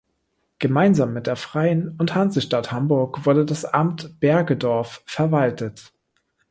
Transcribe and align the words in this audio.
Gemeinsam 0.57 1.13
mit 1.13 1.27
der 1.27 1.35
Freien 1.35 1.89
und 1.99 2.15
Hansestadt 2.15 2.71
Hamburg 2.71 3.27
wurde 3.27 3.45
das 3.45 3.65
Amt 3.65 4.19
Bergedorf 4.19 5.03
verwaltet. 5.05 5.93